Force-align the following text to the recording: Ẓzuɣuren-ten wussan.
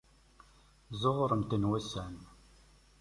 Ẓzuɣuren-ten 0.91 1.67
wussan. 1.69 2.15